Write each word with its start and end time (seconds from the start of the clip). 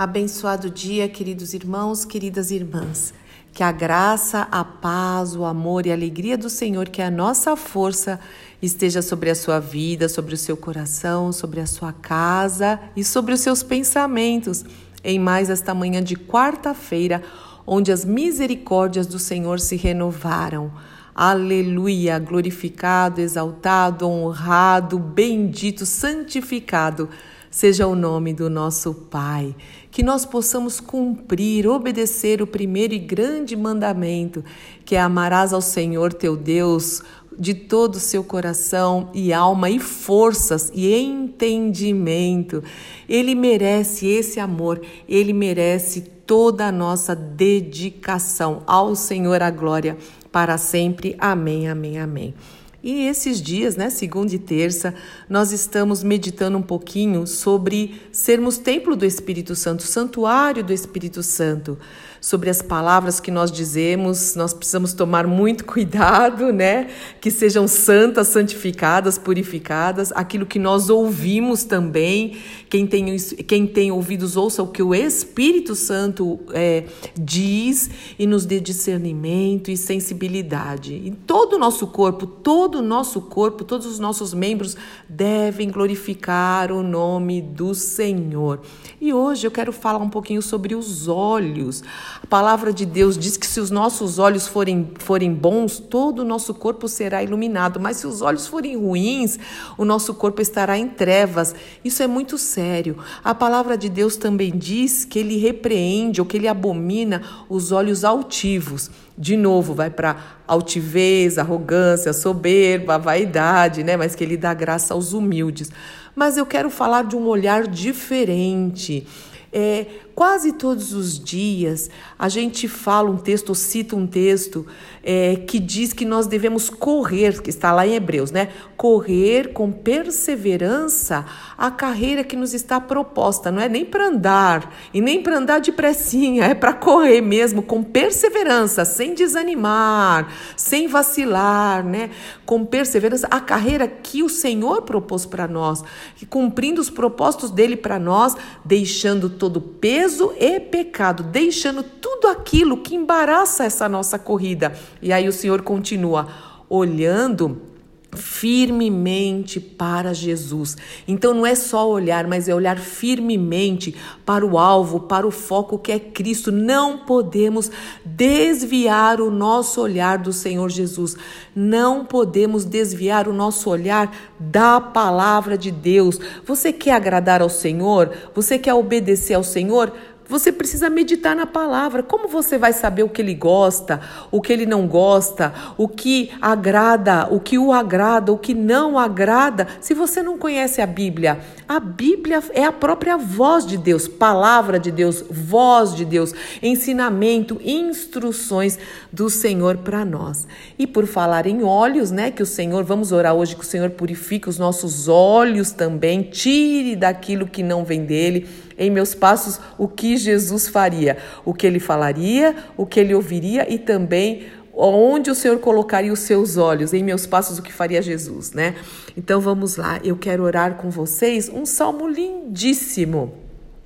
Abençoado 0.00 0.70
dia, 0.70 1.06
queridos 1.10 1.52
irmãos, 1.52 2.06
queridas 2.06 2.50
irmãs. 2.50 3.12
Que 3.52 3.62
a 3.62 3.70
graça, 3.70 4.48
a 4.50 4.64
paz, 4.64 5.36
o 5.36 5.44
amor 5.44 5.84
e 5.84 5.90
a 5.90 5.94
alegria 5.94 6.38
do 6.38 6.48
Senhor, 6.48 6.88
que 6.88 7.02
é 7.02 7.04
a 7.04 7.10
nossa 7.10 7.54
força, 7.54 8.18
esteja 8.62 9.02
sobre 9.02 9.28
a 9.28 9.34
sua 9.34 9.60
vida, 9.60 10.08
sobre 10.08 10.32
o 10.32 10.38
seu 10.38 10.56
coração, 10.56 11.34
sobre 11.34 11.60
a 11.60 11.66
sua 11.66 11.92
casa 11.92 12.80
e 12.96 13.04
sobre 13.04 13.34
os 13.34 13.40
seus 13.40 13.62
pensamentos. 13.62 14.64
Em 15.04 15.18
mais 15.18 15.50
esta 15.50 15.74
manhã 15.74 16.02
de 16.02 16.16
quarta-feira, 16.16 17.22
onde 17.66 17.92
as 17.92 18.02
misericórdias 18.02 19.06
do 19.06 19.18
Senhor 19.18 19.60
se 19.60 19.76
renovaram. 19.76 20.72
Aleluia! 21.14 22.18
Glorificado, 22.18 23.20
exaltado, 23.20 24.08
honrado, 24.08 24.98
bendito, 24.98 25.84
santificado 25.84 27.06
seja 27.50 27.86
o 27.86 27.96
nome 27.96 28.32
do 28.32 28.48
nosso 28.48 28.94
Pai. 28.94 29.54
Que 29.90 30.02
nós 30.02 30.24
possamos 30.24 30.78
cumprir, 30.78 31.66
obedecer 31.66 32.40
o 32.40 32.46
primeiro 32.46 32.94
e 32.94 32.98
grande 32.98 33.56
mandamento, 33.56 34.44
que 34.84 34.94
é 34.94 35.00
amarás 35.00 35.52
ao 35.52 35.60
Senhor 35.60 36.12
teu 36.12 36.36
Deus 36.36 37.02
de 37.36 37.54
todo 37.54 37.94
o 37.94 38.00
seu 38.00 38.22
coração 38.22 39.08
e 39.14 39.32
alma 39.32 39.70
e 39.70 39.78
forças 39.78 40.70
e 40.74 40.94
entendimento. 40.94 42.62
Ele 43.08 43.34
merece 43.34 44.06
esse 44.06 44.38
amor, 44.38 44.80
ele 45.08 45.32
merece 45.32 46.02
toda 46.26 46.66
a 46.66 46.72
nossa 46.72 47.16
dedicação 47.16 48.62
ao 48.66 48.94
Senhor 48.94 49.42
a 49.42 49.50
glória 49.50 49.96
para 50.30 50.56
sempre. 50.58 51.16
Amém, 51.18 51.68
amém, 51.68 51.98
amém. 51.98 52.34
E 52.82 53.06
esses 53.06 53.42
dias, 53.42 53.76
né, 53.76 53.90
segunda 53.90 54.34
e 54.34 54.38
terça, 54.38 54.94
nós 55.28 55.52
estamos 55.52 56.02
meditando 56.02 56.56
um 56.56 56.62
pouquinho 56.62 57.26
sobre 57.26 58.00
sermos 58.10 58.56
templo 58.56 58.96
do 58.96 59.04
Espírito 59.04 59.54
Santo, 59.54 59.82
santuário 59.82 60.64
do 60.64 60.72
Espírito 60.72 61.22
Santo 61.22 61.78
sobre 62.20 62.50
as 62.50 62.60
palavras 62.60 63.18
que 63.18 63.30
nós 63.30 63.50
dizemos, 63.50 64.34
nós 64.34 64.52
precisamos 64.52 64.92
tomar 64.92 65.26
muito 65.26 65.64
cuidado, 65.70 66.52
né? 66.52 66.88
Que 67.20 67.30
sejam 67.30 67.66
santas, 67.66 68.28
santificadas, 68.28 69.16
purificadas. 69.16 70.12
Aquilo 70.12 70.44
que 70.44 70.58
nós 70.58 70.90
ouvimos 70.90 71.64
também, 71.64 72.36
quem 72.68 72.86
tem, 72.86 73.16
quem 73.46 73.66
tem 73.66 73.90
ouvidos, 73.90 74.36
ouça 74.36 74.62
o 74.62 74.68
que 74.68 74.82
o 74.82 74.94
Espírito 74.94 75.74
Santo 75.74 76.38
é, 76.52 76.84
diz 77.16 77.90
e 78.18 78.26
nos 78.26 78.44
dê 78.44 78.60
discernimento 78.60 79.70
e 79.70 79.76
sensibilidade. 79.76 80.92
E 80.92 81.10
todo 81.26 81.54
o 81.54 81.58
nosso 81.58 81.86
corpo, 81.86 82.26
todo 82.26 82.69
o 82.78 82.82
nosso 82.82 83.20
corpo, 83.20 83.64
todos 83.64 83.86
os 83.86 83.98
nossos 83.98 84.32
membros 84.32 84.76
devem 85.08 85.70
glorificar 85.70 86.72
o 86.72 86.82
nome 86.82 87.40
do 87.40 87.74
Senhor. 87.74 88.60
E 89.00 89.12
hoje 89.12 89.46
eu 89.46 89.50
quero 89.50 89.72
falar 89.72 89.98
um 89.98 90.10
pouquinho 90.10 90.42
sobre 90.42 90.74
os 90.74 91.08
olhos. 91.08 91.82
A 92.22 92.26
palavra 92.26 92.72
de 92.72 92.84
Deus 92.84 93.16
diz 93.16 93.36
que 93.36 93.46
se 93.46 93.60
os 93.60 93.70
nossos 93.70 94.18
olhos 94.18 94.46
forem, 94.46 94.92
forem 94.98 95.32
bons, 95.32 95.78
todo 95.78 96.20
o 96.20 96.24
nosso 96.24 96.54
corpo 96.54 96.88
será 96.88 97.22
iluminado, 97.22 97.80
mas 97.80 97.98
se 97.98 98.06
os 98.06 98.20
olhos 98.22 98.46
forem 98.46 98.76
ruins, 98.76 99.38
o 99.76 99.84
nosso 99.84 100.14
corpo 100.14 100.42
estará 100.42 100.78
em 100.78 100.88
trevas. 100.88 101.54
Isso 101.84 102.02
é 102.02 102.06
muito 102.06 102.36
sério. 102.38 102.98
A 103.24 103.34
palavra 103.34 103.76
de 103.76 103.88
Deus 103.88 104.16
também 104.16 104.56
diz 104.56 105.04
que 105.04 105.18
ele 105.18 105.36
repreende 105.38 106.20
ou 106.20 106.26
que 106.26 106.36
ele 106.36 106.48
abomina 106.48 107.22
os 107.48 107.72
olhos 107.72 108.04
altivos. 108.04 108.90
De 109.16 109.36
novo, 109.36 109.74
vai 109.74 109.90
para 109.90 110.16
altivez, 110.48 111.36
arrogância, 111.36 112.12
soberba, 112.12 112.59
vaidade, 112.98 113.82
né? 113.82 113.96
Mas 113.96 114.14
que 114.14 114.24
ele 114.24 114.36
dá 114.36 114.52
graça 114.54 114.94
aos 114.94 115.12
humildes. 115.12 115.70
Mas 116.14 116.36
eu 116.36 116.46
quero 116.46 116.70
falar 116.70 117.04
de 117.04 117.16
um 117.16 117.26
olhar 117.26 117.66
diferente. 117.66 119.06
É, 119.52 119.86
quase 120.20 120.52
todos 120.52 120.92
os 120.92 121.18
dias 121.18 121.88
a 122.18 122.28
gente 122.28 122.68
fala 122.68 123.10
um 123.10 123.16
texto, 123.16 123.48
ou 123.48 123.54
cita 123.54 123.96
um 123.96 124.06
texto 124.06 124.66
é, 125.02 125.36
que 125.36 125.58
diz 125.58 125.94
que 125.94 126.04
nós 126.04 126.26
devemos 126.26 126.68
correr, 126.68 127.40
que 127.40 127.48
está 127.48 127.72
lá 127.72 127.86
em 127.86 127.94
Hebreus, 127.94 128.30
né? 128.30 128.50
Correr 128.76 129.54
com 129.54 129.72
perseverança 129.72 131.24
a 131.56 131.70
carreira 131.70 132.22
que 132.22 132.36
nos 132.36 132.52
está 132.52 132.78
proposta. 132.78 133.50
Não 133.50 133.62
é 133.62 133.68
nem 133.68 133.82
para 133.82 134.08
andar 134.08 134.74
e 134.92 135.00
nem 135.00 135.22
para 135.22 135.38
andar 135.38 135.58
depressinha, 135.62 136.44
é 136.52 136.54
para 136.54 136.74
correr 136.74 137.22
mesmo 137.22 137.62
com 137.62 137.82
perseverança, 137.82 138.84
sem 138.84 139.14
desanimar, 139.14 140.30
sem 140.54 140.86
vacilar, 140.86 141.82
né? 141.82 142.10
Com 142.44 142.66
perseverança 142.66 143.26
a 143.30 143.40
carreira 143.40 143.88
que 143.88 144.22
o 144.22 144.28
Senhor 144.28 144.82
propôs 144.82 145.24
para 145.24 145.48
nós, 145.48 145.82
cumprindo 146.28 146.78
os 146.78 146.90
propósitos 146.90 147.50
dele 147.50 147.74
para 147.74 147.98
nós, 147.98 148.36
deixando 148.66 149.30
todo 149.30 149.62
peso 149.62 150.09
e 150.38 150.58
pecado, 150.58 151.22
deixando 151.22 151.82
tudo 151.82 152.26
aquilo 152.28 152.78
que 152.78 152.94
embaraça 152.94 153.64
essa 153.64 153.88
nossa 153.88 154.18
corrida. 154.18 154.72
E 155.02 155.12
aí 155.12 155.28
o 155.28 155.32
Senhor 155.32 155.62
continua 155.62 156.28
olhando 156.68 157.69
firmemente 158.12 159.60
para 159.60 160.12
Jesus. 160.12 160.76
Então 161.06 161.32
não 161.32 161.46
é 161.46 161.54
só 161.54 161.88
olhar, 161.88 162.26
mas 162.26 162.48
é 162.48 162.54
olhar 162.54 162.78
firmemente 162.78 163.94
para 164.24 164.44
o 164.44 164.58
alvo, 164.58 165.00
para 165.00 165.26
o 165.26 165.30
foco 165.30 165.78
que 165.78 165.92
é 165.92 165.98
Cristo. 165.98 166.50
Não 166.50 166.98
podemos 166.98 167.70
desviar 168.04 169.20
o 169.20 169.30
nosso 169.30 169.80
olhar 169.80 170.18
do 170.18 170.32
Senhor 170.32 170.68
Jesus. 170.68 171.16
Não 171.54 172.04
podemos 172.04 172.64
desviar 172.64 173.28
o 173.28 173.32
nosso 173.32 173.70
olhar 173.70 174.14
da 174.38 174.80
palavra 174.80 175.56
de 175.56 175.70
Deus. 175.70 176.18
Você 176.44 176.72
quer 176.72 176.92
agradar 176.92 177.42
ao 177.42 177.48
Senhor? 177.48 178.10
Você 178.34 178.58
quer 178.58 178.74
obedecer 178.74 179.34
ao 179.34 179.44
Senhor? 179.44 179.92
Você 180.30 180.52
precisa 180.52 180.88
meditar 180.88 181.34
na 181.34 181.44
palavra. 181.44 182.04
Como 182.04 182.28
você 182.28 182.56
vai 182.56 182.72
saber 182.72 183.02
o 183.02 183.08
que 183.08 183.20
ele 183.20 183.34
gosta, 183.34 184.00
o 184.30 184.40
que 184.40 184.52
ele 184.52 184.64
não 184.64 184.86
gosta, 184.86 185.52
o 185.76 185.88
que 185.88 186.30
agrada, 186.40 187.26
o 187.28 187.40
que 187.40 187.58
o 187.58 187.72
agrada, 187.72 188.30
o 188.30 188.38
que 188.38 188.54
não 188.54 188.96
agrada, 188.96 189.66
se 189.80 189.92
você 189.92 190.22
não 190.22 190.38
conhece 190.38 190.80
a 190.80 190.86
Bíblia? 190.86 191.40
A 191.66 191.80
Bíblia 191.80 192.40
é 192.52 192.64
a 192.64 192.70
própria 192.70 193.16
voz 193.16 193.66
de 193.66 193.76
Deus, 193.76 194.06
palavra 194.06 194.78
de 194.78 194.92
Deus, 194.92 195.24
voz 195.28 195.96
de 195.96 196.04
Deus, 196.04 196.32
ensinamento, 196.62 197.60
instruções 197.64 198.78
do 199.12 199.28
Senhor 199.28 199.78
para 199.78 200.04
nós. 200.04 200.46
E 200.78 200.86
por 200.86 201.08
falar 201.08 201.44
em 201.48 201.64
olhos, 201.64 202.12
né, 202.12 202.30
que 202.30 202.42
o 202.42 202.46
Senhor, 202.46 202.84
vamos 202.84 203.10
orar 203.10 203.34
hoje 203.34 203.56
que 203.56 203.62
o 203.62 203.66
Senhor 203.66 203.90
purifique 203.90 204.48
os 204.48 204.60
nossos 204.60 205.08
olhos 205.08 205.72
também, 205.72 206.22
tire 206.22 206.94
daquilo 206.94 207.48
que 207.48 207.64
não 207.64 207.84
vem 207.84 208.04
dele 208.04 208.46
em 208.80 208.90
meus 208.90 209.14
passos 209.14 209.60
o 209.78 209.86
que 209.86 210.16
Jesus 210.16 210.66
faria, 210.66 211.18
o 211.44 211.54
que 211.54 211.66
ele 211.66 211.78
falaria, 211.78 212.56
o 212.76 212.84
que 212.84 212.98
ele 212.98 213.14
ouviria 213.14 213.72
e 213.72 213.78
também 213.78 214.46
onde 214.72 215.30
o 215.30 215.34
Senhor 215.34 215.58
colocaria 215.58 216.12
os 216.12 216.20
seus 216.20 216.56
olhos, 216.56 216.94
em 216.94 217.04
meus 217.04 217.26
passos 217.26 217.58
o 217.58 217.62
que 217.62 217.72
faria 217.72 218.00
Jesus, 218.00 218.52
né? 218.52 218.74
Então 219.16 219.40
vamos 219.40 219.76
lá, 219.76 220.00
eu 220.02 220.16
quero 220.16 220.42
orar 220.42 220.76
com 220.76 220.88
vocês 220.90 221.50
um 221.50 221.66
salmo 221.66 222.08
lindíssimo 222.08 223.34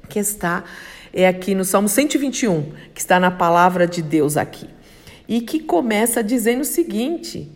que 0.09 0.21
está 0.21 0.63
é 1.17 1.29
aqui 1.29 1.55
no 1.55 1.65
Salmo 1.65 1.89
121, 1.89 2.73
que 2.93 3.01
está 3.01 3.21
na 3.21 3.31
palavra 3.31 3.87
de 3.87 4.03
Deus 4.03 4.37
aqui. 4.37 4.69
E 5.29 5.41
que 5.41 5.61
começa 5.61 6.25
dizendo 6.25 6.63
o 6.63 6.65
seguinte: 6.65 7.53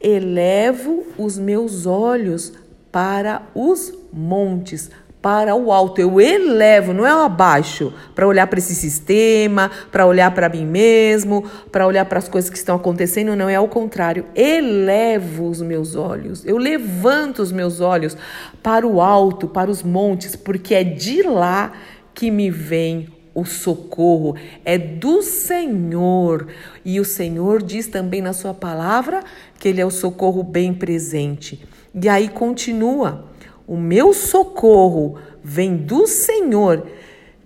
Elevo 0.00 1.06
os 1.16 1.38
meus 1.38 1.86
olhos 1.86 2.52
para 2.90 3.46
os 3.54 3.92
montes, 4.12 4.90
para 5.20 5.56
o 5.56 5.72
alto, 5.72 6.00
eu 6.00 6.20
elevo, 6.20 6.92
não 6.92 7.04
é 7.04 7.14
o 7.14 7.20
abaixo, 7.20 7.92
para 8.14 8.28
olhar 8.28 8.46
para 8.46 8.58
esse 8.58 8.74
sistema, 8.74 9.70
para 9.90 10.06
olhar 10.06 10.30
para 10.32 10.48
mim 10.48 10.64
mesmo, 10.64 11.44
para 11.72 11.86
olhar 11.86 12.04
para 12.04 12.18
as 12.18 12.28
coisas 12.28 12.48
que 12.48 12.56
estão 12.56 12.76
acontecendo, 12.76 13.34
não 13.34 13.48
é 13.48 13.56
ao 13.56 13.66
contrário. 13.66 14.26
Elevo 14.34 15.48
os 15.48 15.60
meus 15.60 15.96
olhos, 15.96 16.44
eu 16.44 16.56
levanto 16.56 17.40
os 17.40 17.50
meus 17.50 17.80
olhos 17.80 18.16
para 18.62 18.86
o 18.86 19.00
alto, 19.00 19.48
para 19.48 19.70
os 19.70 19.82
montes, 19.82 20.36
porque 20.36 20.74
é 20.74 20.84
de 20.84 21.22
lá 21.22 21.72
que 22.14 22.30
me 22.30 22.50
vem 22.50 23.08
o 23.34 23.44
socorro, 23.44 24.36
é 24.64 24.78
do 24.78 25.22
Senhor. 25.22 26.46
E 26.84 26.98
o 27.00 27.04
Senhor 27.04 27.62
diz 27.62 27.86
também 27.86 28.22
na 28.22 28.32
sua 28.32 28.54
palavra 28.54 29.22
que 29.58 29.68
ele 29.68 29.80
é 29.80 29.84
o 29.84 29.90
socorro 29.90 30.42
bem 30.42 30.72
presente. 30.72 31.62
E 31.94 32.08
aí 32.08 32.28
continua 32.28 33.35
o 33.66 33.76
meu 33.76 34.12
socorro 34.12 35.18
vem 35.42 35.76
do 35.76 36.06
Senhor, 36.06 36.86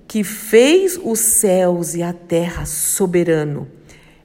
que 0.06 0.22
fez 0.22 1.00
os 1.02 1.19
céus 1.20 1.94
e 1.94 2.02
a 2.02 2.12
terra 2.12 2.67
soberano. 2.67 3.69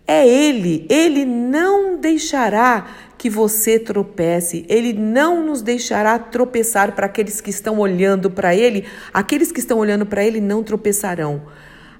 É 0.07 0.27
Ele, 0.27 0.86
Ele 0.89 1.25
não 1.25 1.97
deixará 1.97 2.88
que 3.18 3.30
você 3.30 3.80
tropece, 3.80 4.65
Ele 4.68 4.94
não 4.94 5.44
nos 5.45 5.62
deixará 5.62 6.19
tropeçar 6.19 6.92
para 6.94 7.06
aqueles 7.06 7.42
que 7.42 7.50
estão 7.50 7.80
olhando 7.80 8.30
para 8.30 8.53
Ele, 8.56 8.86
aqueles 9.13 9.51
que 9.51 9.59
estão 9.59 9.80
olhando 9.80 10.06
para 10.06 10.24
Ele 10.24 10.41
não 10.41 10.63
tropeçarão. 10.63 11.44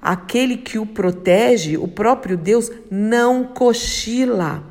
Aquele 0.00 0.56
que 0.56 0.78
o 0.78 0.86
protege, 0.86 1.76
o 1.76 1.88
próprio 1.88 2.36
Deus, 2.36 2.70
não 2.88 3.44
cochila. 3.44 4.62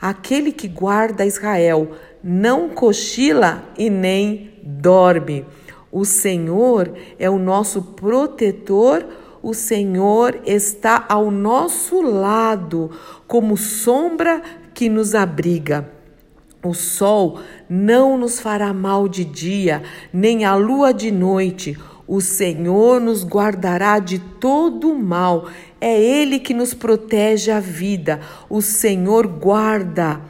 Aquele 0.00 0.52
que 0.52 0.68
guarda 0.68 1.26
Israel 1.26 1.90
não 2.22 2.68
cochila 2.68 3.64
e 3.76 3.88
nem 3.88 4.50
dorme. 4.62 5.44
O 5.90 6.04
Senhor 6.04 6.92
é 7.18 7.30
o 7.30 7.38
nosso 7.38 7.82
protetor, 7.82 9.06
o 9.42 9.54
Senhor 9.54 10.40
está 10.44 11.04
ao 11.08 11.30
nosso 11.30 12.02
lado, 12.02 12.90
como 13.26 13.56
sombra 13.56 14.42
que 14.74 14.88
nos 14.88 15.14
abriga. 15.14 15.90
O 16.62 16.74
sol 16.74 17.38
não 17.68 18.18
nos 18.18 18.40
fará 18.40 18.74
mal 18.74 19.08
de 19.08 19.24
dia, 19.24 19.82
nem 20.12 20.44
a 20.44 20.56
lua 20.56 20.92
de 20.92 21.10
noite. 21.10 21.78
O 22.06 22.20
Senhor 22.20 23.00
nos 23.00 23.24
guardará 23.24 23.98
de 23.98 24.18
todo 24.18 24.94
mal. 24.94 25.46
É 25.80 26.00
Ele 26.00 26.38
que 26.38 26.52
nos 26.52 26.74
protege 26.74 27.50
a 27.50 27.60
vida. 27.60 28.20
O 28.50 28.60
Senhor 28.60 29.26
guarda 29.26 30.20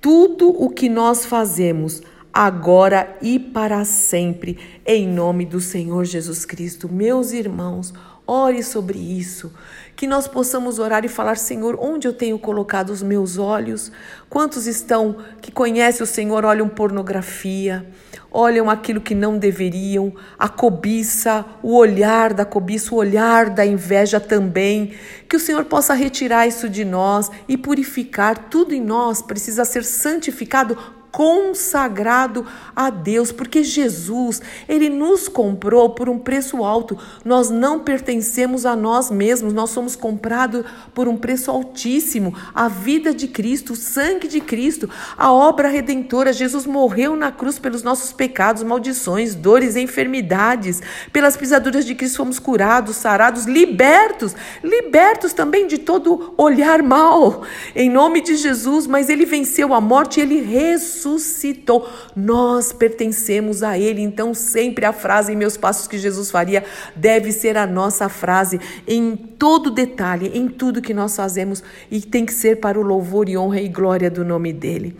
tudo 0.00 0.48
o 0.48 0.70
que 0.70 0.88
nós 0.88 1.24
fazemos 1.26 2.02
agora 2.32 3.16
e 3.22 3.38
para 3.38 3.84
sempre, 3.84 4.58
em 4.84 5.08
nome 5.08 5.46
do 5.46 5.60
Senhor 5.60 6.04
Jesus 6.04 6.44
Cristo. 6.44 6.86
Meus 6.86 7.32
irmãos, 7.32 7.94
ore 8.26 8.62
sobre 8.62 8.98
isso. 8.98 9.52
Que 9.94 10.06
nós 10.06 10.28
possamos 10.28 10.78
orar 10.78 11.04
e 11.04 11.08
falar, 11.08 11.38
Senhor, 11.38 11.78
onde 11.80 12.06
eu 12.06 12.12
tenho 12.12 12.38
colocado 12.38 12.90
os 12.90 13.02
meus 13.02 13.38
olhos? 13.38 13.90
Quantos 14.28 14.66
estão 14.66 15.16
que 15.40 15.50
conhecem 15.50 16.02
o 16.02 16.06
Senhor, 16.06 16.44
olham 16.44 16.68
pornografia, 16.68 17.86
olham 18.30 18.68
aquilo 18.68 19.00
que 19.00 19.14
não 19.14 19.38
deveriam, 19.38 20.12
a 20.38 20.48
cobiça, 20.48 21.44
o 21.62 21.74
olhar 21.74 22.34
da 22.34 22.44
cobiça, 22.44 22.94
o 22.94 22.98
olhar 22.98 23.48
da 23.48 23.64
inveja 23.64 24.20
também. 24.20 24.92
Que 25.26 25.36
o 25.36 25.40
Senhor 25.40 25.64
possa 25.64 25.94
retirar 25.94 26.46
isso 26.46 26.68
de 26.68 26.84
nós 26.84 27.30
e 27.48 27.56
purificar 27.56 28.50
tudo 28.50 28.74
em 28.74 28.82
nós, 28.82 29.22
precisa 29.22 29.64
ser 29.64 29.84
santificado 29.84 30.76
consagrado 31.16 32.44
a 32.74 32.90
Deus, 32.90 33.32
porque 33.32 33.64
Jesus, 33.64 34.42
ele 34.68 34.90
nos 34.90 35.28
comprou 35.28 35.88
por 35.94 36.10
um 36.10 36.18
preço 36.18 36.62
alto. 36.62 36.98
Nós 37.24 37.48
não 37.48 37.80
pertencemos 37.80 38.66
a 38.66 38.76
nós 38.76 39.10
mesmos, 39.10 39.54
nós 39.54 39.70
somos 39.70 39.96
comprados 39.96 40.62
por 40.92 41.08
um 41.08 41.16
preço 41.16 41.50
altíssimo. 41.50 42.36
A 42.54 42.68
vida 42.68 43.14
de 43.14 43.28
Cristo, 43.28 43.72
o 43.72 43.76
sangue 43.76 44.28
de 44.28 44.42
Cristo, 44.42 44.90
a 45.16 45.32
obra 45.32 45.68
redentora. 45.68 46.34
Jesus 46.34 46.66
morreu 46.66 47.16
na 47.16 47.32
cruz 47.32 47.58
pelos 47.58 47.82
nossos 47.82 48.12
pecados, 48.12 48.62
maldições, 48.62 49.34
dores 49.34 49.74
enfermidades. 49.74 50.82
Pelas 51.14 51.34
pisaduras 51.34 51.86
de 51.86 51.94
Cristo 51.94 52.18
fomos 52.18 52.38
curados, 52.38 52.94
sarados, 52.96 53.46
libertos, 53.46 54.36
libertos 54.62 55.32
também 55.32 55.66
de 55.66 55.78
todo 55.78 56.34
olhar 56.36 56.82
mal. 56.82 57.42
Em 57.74 57.88
nome 57.88 58.20
de 58.20 58.36
Jesus, 58.36 58.86
mas 58.86 59.08
ele 59.08 59.24
venceu 59.24 59.72
a 59.72 59.80
morte, 59.80 60.20
ele 60.20 60.42
ressuscitou 60.42 61.05
ressuscitou. 61.06 61.88
Nós 62.14 62.72
pertencemos 62.72 63.62
a 63.62 63.78
Ele. 63.78 64.02
Então, 64.02 64.34
sempre 64.34 64.84
a 64.84 64.92
frase 64.92 65.32
em 65.32 65.36
meus 65.36 65.56
passos 65.56 65.86
que 65.86 65.98
Jesus 65.98 66.30
faria 66.30 66.64
deve 66.94 67.32
ser 67.32 67.56
a 67.56 67.66
nossa 67.66 68.08
frase 68.08 68.60
em 68.86 69.16
todo 69.16 69.70
detalhe, 69.70 70.30
em 70.34 70.48
tudo 70.48 70.82
que 70.82 70.92
nós 70.92 71.14
fazemos 71.14 71.62
e 71.90 72.00
tem 72.00 72.26
que 72.26 72.34
ser 72.34 72.56
para 72.56 72.78
o 72.78 72.82
louvor 72.82 73.28
e 73.28 73.36
honra 73.36 73.60
e 73.60 73.68
glória 73.68 74.10
do 74.10 74.24
nome 74.24 74.52
dele 74.52 74.96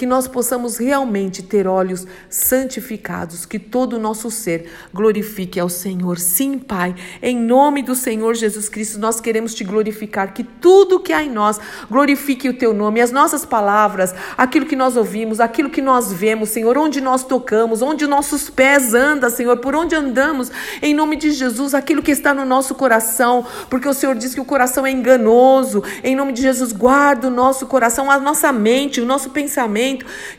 que 0.00 0.06
nós 0.06 0.26
possamos 0.26 0.78
realmente 0.78 1.42
ter 1.42 1.66
olhos 1.66 2.06
santificados, 2.30 3.44
que 3.44 3.58
todo 3.58 3.96
o 3.96 3.98
nosso 3.98 4.30
ser 4.30 4.70
glorifique 4.94 5.60
ao 5.60 5.68
Senhor. 5.68 6.18
Sim, 6.18 6.58
Pai, 6.58 6.94
em 7.20 7.36
nome 7.36 7.82
do 7.82 7.94
Senhor 7.94 8.34
Jesus 8.34 8.66
Cristo, 8.66 8.98
nós 8.98 9.20
queremos 9.20 9.54
te 9.54 9.62
glorificar, 9.62 10.32
que 10.32 10.42
tudo 10.42 11.00
que 11.00 11.12
há 11.12 11.22
em 11.22 11.28
nós 11.28 11.60
glorifique 11.90 12.48
o 12.48 12.54
teu 12.54 12.72
nome, 12.72 13.02
as 13.02 13.12
nossas 13.12 13.44
palavras, 13.44 14.14
aquilo 14.38 14.64
que 14.64 14.74
nós 14.74 14.96
ouvimos, 14.96 15.38
aquilo 15.38 15.68
que 15.68 15.82
nós 15.82 16.10
vemos, 16.10 16.48
Senhor, 16.48 16.78
onde 16.78 16.98
nós 17.02 17.22
tocamos, 17.22 17.82
onde 17.82 18.06
nossos 18.06 18.48
pés 18.48 18.94
andam, 18.94 19.28
Senhor, 19.28 19.58
por 19.58 19.74
onde 19.74 19.94
andamos, 19.94 20.50
em 20.80 20.94
nome 20.94 21.14
de 21.16 21.30
Jesus, 21.30 21.74
aquilo 21.74 22.00
que 22.00 22.10
está 22.10 22.32
no 22.32 22.46
nosso 22.46 22.74
coração, 22.74 23.44
porque 23.68 23.86
o 23.86 23.92
Senhor 23.92 24.14
diz 24.14 24.34
que 24.34 24.40
o 24.40 24.46
coração 24.46 24.86
é 24.86 24.90
enganoso. 24.90 25.84
Em 26.02 26.16
nome 26.16 26.32
de 26.32 26.40
Jesus, 26.40 26.72
guarda 26.72 27.28
o 27.28 27.30
nosso 27.30 27.66
coração, 27.66 28.10
a 28.10 28.18
nossa 28.18 28.50
mente, 28.50 28.98
o 28.98 29.04
nosso 29.04 29.28
pensamento 29.28 29.89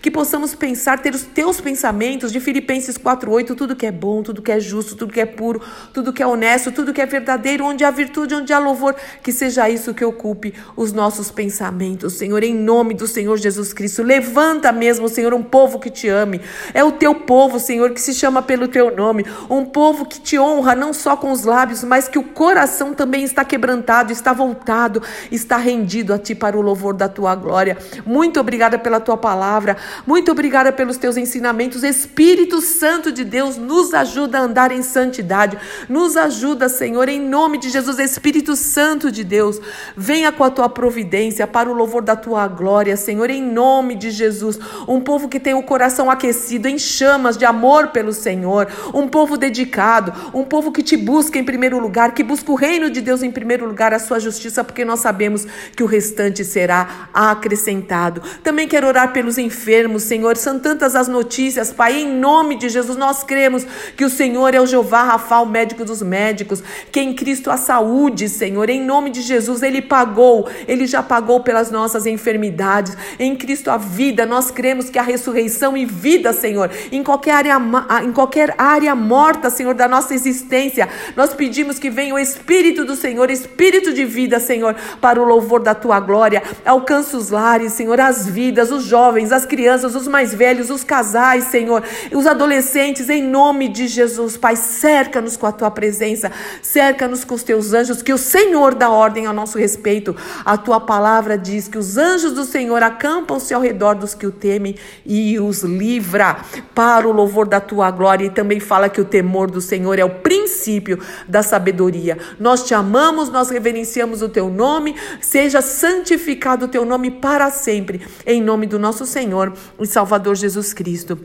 que 0.01 0.11
possamos 0.11 0.53
pensar, 0.55 0.99
ter 0.99 1.13
os 1.13 1.23
teus 1.23 1.59
pensamentos 1.59 2.31
de 2.31 2.39
Filipenses 2.39 2.97
4:8, 2.97 3.55
tudo 3.55 3.75
que 3.75 3.85
é 3.85 3.91
bom, 3.91 4.23
tudo 4.23 4.41
que 4.41 4.51
é 4.51 4.59
justo, 4.59 4.95
tudo 4.95 5.13
que 5.13 5.19
é 5.19 5.25
puro, 5.25 5.61
tudo 5.93 6.13
que 6.13 6.23
é 6.23 6.27
honesto, 6.27 6.71
tudo 6.71 6.93
que 6.93 7.01
é 7.01 7.05
verdadeiro, 7.05 7.65
onde 7.65 7.83
há 7.83 7.91
virtude, 7.91 8.35
onde 8.35 8.53
há 8.53 8.59
louvor, 8.59 8.95
que 9.21 9.31
seja 9.31 9.69
isso 9.69 9.93
que 9.93 10.05
ocupe 10.05 10.53
os 10.75 10.93
nossos 10.93 11.31
pensamentos, 11.31 12.13
Senhor, 12.13 12.43
em 12.43 12.53
nome 12.53 12.93
do 12.93 13.07
Senhor 13.07 13.37
Jesus 13.37 13.73
Cristo. 13.73 14.03
Levanta 14.03 14.71
mesmo, 14.71 15.09
Senhor, 15.09 15.33
um 15.33 15.43
povo 15.43 15.79
que 15.79 15.89
te 15.89 16.07
ame. 16.07 16.41
É 16.73 16.83
o 16.83 16.91
teu 16.91 17.13
povo, 17.13 17.59
Senhor, 17.59 17.91
que 17.91 18.01
se 18.01 18.13
chama 18.13 18.41
pelo 18.41 18.67
teu 18.67 18.95
nome, 18.95 19.25
um 19.49 19.65
povo 19.65 20.05
que 20.05 20.19
te 20.19 20.39
honra 20.39 20.75
não 20.75 20.93
só 20.93 21.17
com 21.17 21.31
os 21.31 21.43
lábios, 21.43 21.83
mas 21.83 22.07
que 22.07 22.19
o 22.19 22.23
coração 22.23 22.93
também 22.93 23.23
está 23.23 23.43
quebrantado, 23.43 24.11
está 24.11 24.33
voltado, 24.33 25.01
está 25.31 25.57
rendido 25.57 26.13
a 26.13 26.19
ti 26.19 26.33
para 26.33 26.57
o 26.57 26.61
louvor 26.61 26.93
da 26.93 27.09
tua 27.09 27.35
glória. 27.35 27.77
Muito 28.05 28.39
obrigada 28.39 28.77
pela 28.79 28.99
tua 28.99 29.17
palavra 29.17 29.40
palavra. 29.41 29.75
Muito 30.05 30.31
obrigada 30.31 30.71
pelos 30.71 30.97
teus 30.97 31.17
ensinamentos. 31.17 31.83
Espírito 31.83 32.61
Santo 32.61 33.11
de 33.11 33.23
Deus, 33.23 33.57
nos 33.57 33.91
ajuda 33.91 34.37
a 34.37 34.41
andar 34.41 34.71
em 34.71 34.83
santidade. 34.83 35.57
Nos 35.89 36.15
ajuda, 36.15 36.69
Senhor, 36.69 37.09
em 37.09 37.19
nome 37.19 37.57
de 37.57 37.69
Jesus. 37.69 37.97
Espírito 37.97 38.55
Santo 38.55 39.11
de 39.11 39.23
Deus, 39.23 39.59
venha 39.97 40.31
com 40.31 40.43
a 40.43 40.51
tua 40.51 40.69
providência 40.69 41.47
para 41.47 41.67
o 41.67 41.73
louvor 41.73 42.03
da 42.03 42.15
tua 42.15 42.47
glória, 42.47 42.95
Senhor, 42.95 43.31
em 43.31 43.41
nome 43.41 43.95
de 43.95 44.11
Jesus. 44.11 44.59
Um 44.87 45.01
povo 45.01 45.27
que 45.27 45.39
tem 45.39 45.55
o 45.55 45.63
coração 45.63 46.11
aquecido 46.11 46.67
em 46.67 46.77
chamas 46.77 47.35
de 47.35 47.45
amor 47.45 47.87
pelo 47.87 48.13
Senhor. 48.13 48.67
Um 48.93 49.07
povo 49.07 49.37
dedicado. 49.37 50.13
Um 50.35 50.43
povo 50.43 50.71
que 50.71 50.83
te 50.83 50.95
busca 50.95 51.39
em 51.39 51.43
primeiro 51.43 51.79
lugar, 51.79 52.13
que 52.13 52.23
busca 52.23 52.51
o 52.51 52.55
reino 52.55 52.91
de 52.91 53.01
Deus 53.01 53.23
em 53.23 53.31
primeiro 53.31 53.65
lugar, 53.65 53.91
a 53.91 53.99
sua 53.99 54.19
justiça, 54.19 54.63
porque 54.63 54.85
nós 54.85 54.99
sabemos 54.99 55.47
que 55.75 55.81
o 55.81 55.87
restante 55.87 56.45
será 56.45 57.09
acrescentado. 57.11 58.21
Também 58.43 58.67
quero 58.67 58.87
orar 58.87 59.11
pelos 59.13 59.20
pelos 59.21 59.37
enfermos, 59.37 60.01
Senhor. 60.01 60.35
São 60.35 60.59
tantas 60.59 60.95
as 60.95 61.07
notícias, 61.07 61.71
Pai. 61.71 62.01
Em 62.01 62.11
nome 62.11 62.57
de 62.57 62.69
Jesus, 62.69 62.97
nós 62.97 63.23
cremos 63.23 63.63
que 63.95 64.03
o 64.03 64.09
Senhor 64.09 64.55
é 64.55 64.59
o 64.59 64.65
Jeová 64.65 65.03
Rafa, 65.03 65.37
o 65.41 65.45
médico 65.45 65.85
dos 65.85 66.01
médicos, 66.01 66.63
que 66.91 66.99
em 66.99 67.13
Cristo 67.13 67.51
a 67.51 67.57
saúde, 67.57 68.27
Senhor. 68.27 68.67
Em 68.67 68.83
nome 68.83 69.11
de 69.11 69.21
Jesus, 69.21 69.61
Ele 69.61 69.79
pagou, 69.79 70.49
Ele 70.67 70.87
já 70.87 71.03
pagou 71.03 71.41
pelas 71.41 71.69
nossas 71.69 72.07
enfermidades. 72.07 72.97
Em 73.19 73.35
Cristo 73.35 73.69
a 73.69 73.77
vida, 73.77 74.25
nós 74.25 74.49
cremos 74.49 74.89
que 74.89 74.97
a 74.97 75.03
ressurreição 75.03 75.77
e 75.77 75.85
vida, 75.85 76.33
Senhor, 76.33 76.71
em 76.91 77.03
qualquer 77.03 77.33
área, 77.33 77.61
em 78.03 78.11
qualquer 78.11 78.55
área 78.57 78.95
morta, 78.95 79.51
Senhor, 79.51 79.75
da 79.75 79.87
nossa 79.87 80.15
existência, 80.15 80.89
nós 81.15 81.31
pedimos 81.31 81.77
que 81.77 81.91
venha 81.91 82.15
o 82.15 82.19
Espírito 82.19 82.83
do 82.83 82.95
Senhor, 82.95 83.29
Espírito 83.29 83.93
de 83.93 84.03
vida, 84.03 84.39
Senhor, 84.39 84.75
para 84.99 85.21
o 85.21 85.23
louvor 85.23 85.61
da 85.61 85.75
Tua 85.75 85.99
glória. 85.99 86.41
Alcança 86.65 87.15
os 87.15 87.29
lares, 87.29 87.73
Senhor, 87.73 87.99
as 87.99 88.25
vidas, 88.25 88.71
os 88.71 88.83
jovens 88.83 89.10
jovens, 89.11 89.31
as 89.33 89.45
crianças, 89.45 89.93
os 89.93 90.07
mais 90.07 90.33
velhos, 90.33 90.69
os 90.69 90.85
casais, 90.85 91.45
Senhor, 91.45 91.83
os 92.13 92.25
adolescentes, 92.25 93.09
em 93.09 93.21
nome 93.21 93.67
de 93.67 93.85
Jesus, 93.87 94.37
Pai, 94.37 94.55
cerca-nos 94.55 95.35
com 95.35 95.45
a 95.45 95.51
tua 95.51 95.69
presença, 95.69 96.31
cerca-nos 96.61 97.25
com 97.25 97.35
os 97.35 97.43
teus 97.43 97.73
anjos, 97.73 98.01
que 98.01 98.13
o 98.13 98.17
Senhor 98.17 98.73
dá 98.73 98.89
ordem 98.89 99.25
ao 99.25 99.33
nosso 99.33 99.57
respeito. 99.57 100.15
A 100.45 100.57
tua 100.57 100.79
palavra 100.79 101.37
diz 101.37 101.67
que 101.67 101.77
os 101.77 101.97
anjos 101.97 102.31
do 102.31 102.45
Senhor 102.45 102.81
acampam-se 102.81 103.53
ao 103.53 103.61
redor 103.61 103.95
dos 103.95 104.13
que 104.13 104.25
o 104.25 104.31
temem 104.31 104.75
e 105.05 105.37
os 105.39 105.61
livra 105.61 106.37
para 106.73 107.07
o 107.07 107.11
louvor 107.11 107.47
da 107.47 107.59
tua 107.59 107.91
glória. 107.91 108.25
E 108.25 108.29
também 108.29 108.61
fala 108.61 108.87
que 108.87 109.01
o 109.01 109.05
temor 109.05 109.51
do 109.51 109.59
Senhor 109.59 109.99
é 109.99 110.05
o 110.05 110.09
princípio 110.09 110.99
da 111.27 111.43
sabedoria. 111.43 112.17
Nós 112.39 112.63
te 112.63 112.73
amamos, 112.73 113.29
nós 113.29 113.49
reverenciamos 113.49 114.21
o 114.21 114.29
teu 114.29 114.49
nome, 114.49 114.95
seja 115.19 115.61
santificado 115.61 116.65
o 116.65 116.69
teu 116.69 116.85
nome 116.85 117.11
para 117.11 117.51
sempre, 117.51 118.01
em 118.25 118.41
nome 118.41 118.65
do 118.65 118.79
nosso 118.79 119.00
Senhor 119.05 119.53
e 119.79 119.85
Salvador 119.85 120.35
Jesus 120.35 120.73
Cristo. 120.73 121.17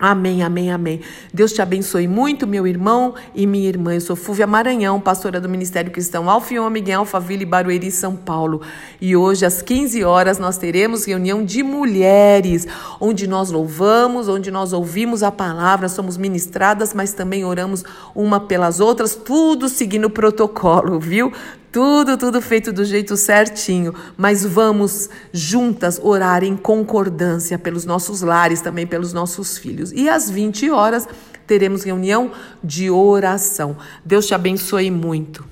Amém, 0.00 0.42
amém, 0.42 0.72
amém. 0.72 1.02
Deus 1.32 1.52
te 1.52 1.60
abençoe 1.60 2.08
muito, 2.08 2.46
meu 2.46 2.66
irmão 2.66 3.14
e 3.34 3.46
minha 3.46 3.68
irmã. 3.68 3.92
Eu 3.92 4.00
sou 4.00 4.16
Fúvia 4.16 4.46
Maranhão, 4.46 4.98
pastora 4.98 5.38
do 5.38 5.46
Ministério 5.46 5.92
Cristão 5.92 6.30
Alfiômega 6.30 6.90
em 6.90 6.94
Alphaville, 6.94 7.44
Barueri, 7.44 7.90
São 7.90 8.16
Paulo. 8.16 8.62
E 8.98 9.14
hoje, 9.14 9.44
às 9.44 9.60
15 9.60 10.02
horas, 10.02 10.38
nós 10.38 10.56
teremos 10.56 11.04
reunião 11.04 11.44
de 11.44 11.62
mulheres, 11.62 12.66
onde 12.98 13.26
nós 13.26 13.50
louvamos, 13.50 14.26
onde 14.26 14.50
nós 14.50 14.72
ouvimos 14.72 15.22
a 15.22 15.30
palavra, 15.30 15.86
somos 15.86 16.16
ministradas, 16.16 16.94
mas 16.94 17.12
também 17.12 17.44
oramos 17.44 17.84
uma 18.14 18.40
pelas 18.40 18.80
outras, 18.80 19.14
tudo 19.14 19.68
seguindo 19.68 20.06
o 20.06 20.10
protocolo, 20.10 20.98
viu? 20.98 21.30
Tudo, 21.72 22.16
tudo 22.16 22.42
feito 22.42 22.72
do 22.72 22.84
jeito 22.84 23.16
certinho, 23.16 23.94
mas 24.16 24.44
vamos 24.44 25.08
juntas 25.32 26.00
orar 26.02 26.42
em 26.42 26.56
concordância 26.56 27.56
pelos 27.58 27.84
nossos 27.84 28.22
lares, 28.22 28.60
também 28.60 28.86
pelos 28.86 29.12
nossos 29.12 29.56
filhos. 29.56 29.92
E 29.92 30.08
às 30.08 30.28
20 30.28 30.68
horas 30.70 31.06
teremos 31.46 31.84
reunião 31.84 32.32
de 32.62 32.90
oração. 32.90 33.76
Deus 34.04 34.26
te 34.26 34.34
abençoe 34.34 34.90
muito. 34.90 35.44